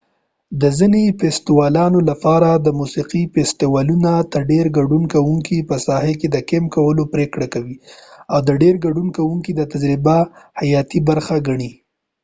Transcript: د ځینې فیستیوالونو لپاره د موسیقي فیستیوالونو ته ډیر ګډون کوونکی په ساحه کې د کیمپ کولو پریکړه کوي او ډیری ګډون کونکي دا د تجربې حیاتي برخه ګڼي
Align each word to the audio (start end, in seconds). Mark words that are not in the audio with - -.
د 0.61 0.63
ځینې 0.77 1.03
فیستیوالونو 1.19 1.99
لپاره 2.09 2.49
د 2.65 2.67
موسیقي 2.79 3.23
فیستیوالونو 3.35 4.13
ته 4.31 4.39
ډیر 4.51 4.65
ګډون 4.77 5.03
کوونکی 5.13 5.57
په 5.69 5.75
ساحه 5.85 6.13
کې 6.19 6.27
د 6.31 6.37
کیمپ 6.49 6.67
کولو 6.75 7.03
پریکړه 7.13 7.47
کوي 7.53 7.75
او 8.33 8.39
ډیری 8.47 8.69
ګډون 8.85 9.07
کونکي 9.17 9.51
دا 9.53 9.65
د 9.67 9.69
تجربې 9.73 10.19
حیاتي 10.59 10.99
برخه 11.09 11.35
ګڼي 11.47 11.71